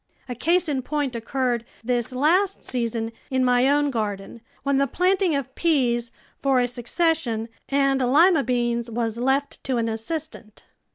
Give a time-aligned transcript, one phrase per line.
[0.27, 5.35] A case in point occurred this last season in my own garden, when the planting
[5.35, 10.65] of peas, for a succession, and lima beans was left to an assistant.